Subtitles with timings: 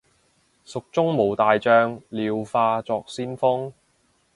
[0.65, 3.71] 蜀中無大將，廖化作先鋒